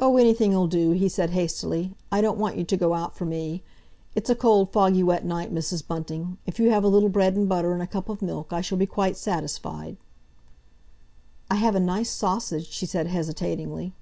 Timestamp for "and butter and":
7.36-7.80